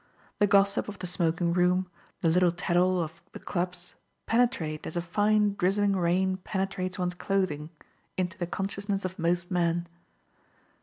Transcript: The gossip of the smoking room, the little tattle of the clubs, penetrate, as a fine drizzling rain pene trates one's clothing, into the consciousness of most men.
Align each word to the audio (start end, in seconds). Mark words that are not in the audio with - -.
The 0.39 0.47
gossip 0.47 0.87
of 0.89 0.97
the 0.97 1.05
smoking 1.05 1.53
room, 1.53 1.87
the 2.21 2.27
little 2.29 2.51
tattle 2.51 2.99
of 2.99 3.21
the 3.33 3.39
clubs, 3.39 3.93
penetrate, 4.25 4.87
as 4.87 4.97
a 4.97 5.01
fine 5.03 5.53
drizzling 5.53 5.95
rain 5.95 6.37
pene 6.37 6.65
trates 6.65 6.97
one's 6.97 7.13
clothing, 7.13 7.69
into 8.17 8.35
the 8.35 8.47
consciousness 8.47 9.05
of 9.05 9.19
most 9.19 9.51
men. 9.51 9.85